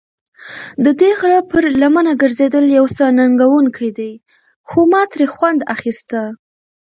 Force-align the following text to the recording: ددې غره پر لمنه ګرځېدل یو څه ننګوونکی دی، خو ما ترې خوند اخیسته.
ددې 0.85 1.11
غره 1.19 1.39
پر 1.51 1.63
لمنه 1.81 2.13
ګرځېدل 2.21 2.65
یو 2.77 2.85
څه 2.95 3.03
ننګوونکی 3.19 3.89
دی، 3.97 4.11
خو 4.69 4.79
ما 4.91 5.01
ترې 5.11 5.25
خوند 5.33 5.59
اخیسته. 5.75 6.21